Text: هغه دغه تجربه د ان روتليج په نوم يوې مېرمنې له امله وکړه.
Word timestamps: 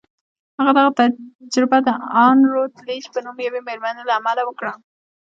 هغه 0.57 0.71
دغه 0.77 0.91
تجربه 0.99 1.77
د 1.87 1.89
ان 2.25 2.37
روتليج 2.53 3.03
په 3.13 3.19
نوم 3.25 3.37
يوې 3.47 3.61
مېرمنې 3.67 4.03
له 4.05 4.13
امله 4.19 4.41
وکړه. 4.45 4.73